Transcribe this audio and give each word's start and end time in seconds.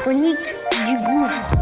Les 0.00 0.14
chroniques 0.14 0.54
du 0.86 0.96
gouffre. 1.04 1.56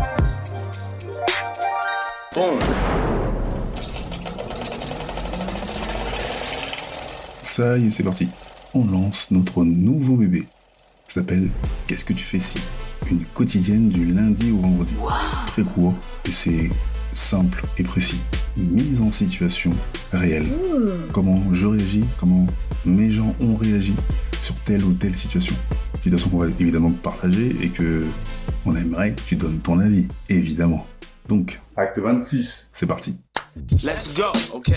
Ça 7.43 7.77
y 7.79 7.87
est, 7.87 7.91
c'est 7.91 8.05
parti. 8.05 8.29
On 8.75 8.85
lance 8.85 9.33
notre 9.33 9.65
nouveau 9.65 10.15
bébé. 10.17 10.47
Ça 11.09 11.15
s'appelle 11.15 11.49
Qu'est-ce 11.89 12.05
que 12.05 12.13
tu 12.13 12.25
fais 12.25 12.39
si? 12.39 12.59
Une 13.11 13.25
quotidienne 13.25 13.89
du 13.89 14.05
lundi 14.05 14.53
au 14.53 14.59
vendredi. 14.59 14.95
Très 15.49 15.63
court 15.63 15.95
et 16.25 16.33
c'est 16.33 16.71
simple 17.15 17.63
et 17.77 17.83
précis. 17.83 18.21
Mise 18.57 19.01
en 19.01 19.11
situation 19.11 19.71
réelle. 20.13 20.47
Comment 21.13 21.43
je 21.53 21.67
réagis, 21.67 22.05
comment 22.21 22.47
mes 22.85 23.11
gens 23.11 23.35
ont 23.41 23.57
réagi 23.57 23.95
sur 24.43 24.55
telle 24.61 24.85
ou 24.85 24.93
telle 24.93 25.17
situation? 25.17 25.57
Situation 26.09 26.31
qu'on 26.31 26.39
va 26.39 26.47
évidemment 26.59 26.91
partager 26.91 27.55
et 27.63 27.69
que 27.69 28.03
on 28.65 28.75
aimerait 28.75 29.15
que 29.15 29.21
tu 29.27 29.37
donnes 29.37 29.59
ton 29.59 29.79
avis, 29.79 30.09
évidemment. 30.31 30.87
Donc, 31.29 31.61
Acte 31.77 31.99
26. 31.99 32.71
c'est 32.73 32.87
parti. 32.87 33.19
Let's 33.85 34.17
go, 34.17 34.33
okay? 34.55 34.73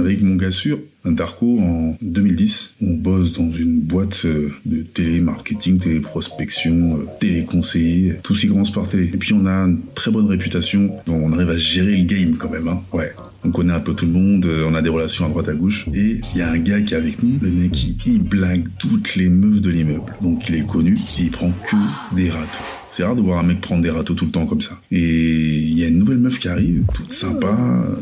Avec 0.00 0.22
mon 0.22 0.34
gars 0.36 0.50
sûr, 0.50 0.78
Darko, 1.04 1.60
en 1.60 1.94
2010, 2.00 2.76
on 2.80 2.94
bosse 2.94 3.32
dans 3.36 3.52
une 3.52 3.80
boîte 3.80 4.22
euh, 4.24 4.48
de 4.64 4.80
télémarketing, 4.80 5.78
téléprospection, 5.78 6.96
euh, 6.96 7.06
téléconseiller, 7.20 8.14
tout 8.22 8.34
ce 8.34 8.40
qui 8.42 8.48
commence 8.48 8.72
par 8.72 8.88
télé. 8.88 9.10
Et 9.12 9.18
puis 9.18 9.34
on 9.34 9.44
a 9.44 9.52
une 9.52 9.78
très 9.94 10.10
bonne 10.10 10.26
réputation, 10.26 10.90
on 11.06 11.34
arrive 11.34 11.50
à 11.50 11.58
gérer 11.58 11.96
le 11.96 12.04
game 12.04 12.36
quand 12.38 12.48
même, 12.48 12.68
hein. 12.68 12.80
Ouais. 12.94 13.12
On 13.44 13.50
connaît 13.50 13.74
un 13.74 13.80
peu 13.80 13.92
tout 13.92 14.06
le 14.06 14.12
monde, 14.12 14.46
euh, 14.46 14.66
on 14.66 14.74
a 14.74 14.80
des 14.80 14.88
relations 14.88 15.26
à 15.26 15.28
droite 15.28 15.50
à 15.50 15.54
gauche. 15.54 15.86
Et 15.92 16.20
il 16.32 16.38
y 16.38 16.40
a 16.40 16.50
un 16.50 16.58
gars 16.58 16.80
qui 16.80 16.94
est 16.94 16.96
avec 16.96 17.22
nous, 17.22 17.38
le 17.42 17.50
mec, 17.50 17.84
il, 17.84 17.96
il 18.06 18.22
blague 18.22 18.68
toutes 18.78 19.16
les 19.16 19.28
meufs 19.28 19.60
de 19.60 19.68
l'immeuble. 19.68 20.16
Donc 20.22 20.48
il 20.48 20.54
est 20.54 20.66
connu 20.66 20.96
et 21.18 21.22
il 21.24 21.30
prend 21.30 21.52
que 21.70 22.16
des 22.16 22.30
râteaux. 22.30 22.79
C'est 22.90 23.04
rare 23.04 23.16
de 23.16 23.20
voir 23.20 23.38
un 23.38 23.42
mec 23.42 23.60
prendre 23.60 23.82
des 23.82 23.90
râteaux 23.90 24.14
tout 24.14 24.26
le 24.26 24.30
temps 24.32 24.46
comme 24.46 24.60
ça. 24.60 24.80
Et 24.90 25.58
il 25.58 25.78
y 25.78 25.84
a 25.84 25.88
une 25.88 25.98
nouvelle 25.98 26.18
meuf 26.18 26.38
qui 26.38 26.48
arrive, 26.48 26.84
toute 26.94 27.12
sympa, 27.12 27.56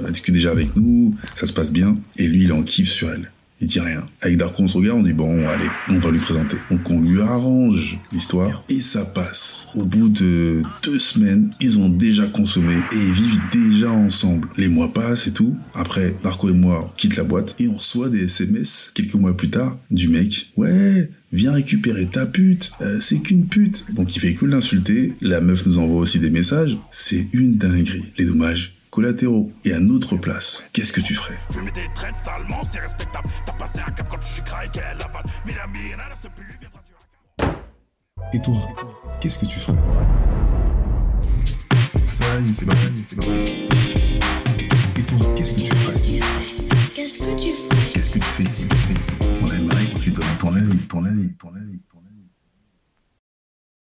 elle 0.05 0.13
discute 0.13 0.35
déjà 0.35 0.51
avec 0.51 0.77
nous, 0.77 1.15
ça 1.37 1.47
se 1.47 1.53
passe 1.53 1.73
bien, 1.73 1.99
et 2.17 2.27
lui 2.27 2.45
il 2.45 2.53
en 2.53 2.63
kiff 2.63 2.91
sur 2.91 3.11
elle. 3.11 3.31
Il 3.61 3.67
dit 3.67 3.81
rien. 3.81 4.05
Avec 4.21 4.37
Darko, 4.37 4.63
on 4.63 4.69
se 4.69 4.79
regarde, 4.79 4.99
on 4.99 5.03
dit 5.03 5.13
bon, 5.13 5.49
allez, 5.49 5.69
on 5.89 5.99
va 5.99 6.13
lui 6.13 6.21
présenter. 6.21 6.57
Donc 6.71 6.89
on 6.91 7.01
lui 7.01 7.21
arrange 7.21 7.99
l'histoire 8.13 8.63
et 8.69 8.81
ça 8.81 9.05
passe. 9.05 9.67
Au 9.75 9.85
bout 9.85 10.09
de 10.09 10.63
deux 10.85 11.01
semaines, 11.01 11.51
ils 11.61 11.79
ont 11.81 11.89
déjà 11.89 12.27
consommé 12.27 12.77
et 12.93 12.97
ils 12.97 13.13
vivent 13.13 13.41
déjà 13.51 13.91
ensemble. 13.91 14.49
Les 14.57 14.69
mois 14.69 14.93
passent 14.93 15.27
et 15.27 15.33
tout. 15.33 15.57
Après, 15.75 16.15
Darko 16.23 16.51
et 16.51 16.53
moi 16.53 16.85
on 16.87 16.97
quitte 16.97 17.17
la 17.17 17.25
boîte 17.25 17.57
et 17.59 17.67
on 17.67 17.75
reçoit 17.75 18.09
des 18.09 18.27
SMS 18.27 18.93
quelques 18.95 19.15
mois 19.15 19.37
plus 19.37 19.51
tard 19.51 19.77
du 19.91 20.09
mec. 20.09 20.53
Ouais, 20.57 21.11
viens 21.33 21.53
récupérer 21.53 22.07
ta 22.07 22.27
pute, 22.27 22.73
euh, 22.81 23.01
c'est 23.01 23.19
qu'une 23.19 23.47
pute. 23.47 23.85
Donc 23.93 24.17
il 24.17 24.21
fait 24.21 24.35
que 24.35 24.47
l'insulter, 24.47 25.15
la 25.21 25.41
meuf 25.41 25.67
nous 25.67 25.79
envoie 25.79 26.01
aussi 26.01 26.19
des 26.19 26.31
messages, 26.31 26.77
c'est 26.91 27.29
une 27.33 27.57
dinguerie. 27.57 28.13
Les 28.19 28.27
dommages 28.27 28.75
collatéraux. 28.91 29.53
Et 29.65 29.73
à 29.73 29.81
notre 29.81 30.17
place, 30.17 30.65
qu'est-ce 30.73 30.93
que 30.93 31.01
tu 31.01 31.15
ferais? 31.15 31.39
Fumer 31.53 31.71
des 31.73 31.87
traînes 31.95 32.15
salement, 32.25 32.63
c'est 32.73 32.81
respectable. 32.81 33.29
T'as 33.47 33.53
passé 33.53 33.79
un 33.87 33.91
cap 33.91 34.09
quand 34.11 34.19
tu 34.19 34.33
sucras 34.33 34.65
et 34.65 34.69
racaille. 34.69 34.99
Et 38.35 38.41
toi, 38.43 38.57
qu'est-ce 39.21 39.39
que 39.39 39.47
tu 39.47 39.59
ferais? 39.59 39.75
Et 44.97 45.03
toi, 45.03 45.35
qu'est-ce 45.37 45.53
que 45.55 45.61
tu 45.61 45.75
ferais? 45.75 45.95
Qu'est-ce 46.95 47.19
que 47.21 47.41
tu 47.41 47.53
ferais? 47.55 47.93
Qu'est-ce 47.95 48.11
que 48.11 48.19
tu 48.19 48.25
fais 48.25 48.43
ici? 48.43 48.65
On 50.45 50.55
aimerait 50.57 50.61
que 50.63 50.71
tu 50.71 50.77
donnes 50.77 50.87
ton 50.87 51.05
avis, 51.05 51.05
ton 51.05 51.05
avis, 51.05 51.35
ton 51.37 51.55
avis. 51.55 51.68